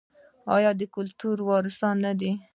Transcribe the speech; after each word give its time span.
آیا 0.55 0.71
د 0.79 0.81
یو 0.83 0.91
کلتور 0.95 1.37
وارثان 1.47 1.95
نه 2.05 2.11
دي؟ 2.19 2.31